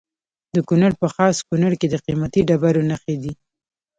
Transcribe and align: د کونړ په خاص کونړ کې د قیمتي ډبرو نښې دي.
د 0.55 0.57
کونړ 0.67 0.91
په 1.01 1.07
خاص 1.15 1.37
کونړ 1.47 1.71
کې 1.79 1.87
د 1.89 1.95
قیمتي 2.05 2.41
ډبرو 2.49 2.87
نښې 2.89 3.15
دي. 3.23 3.33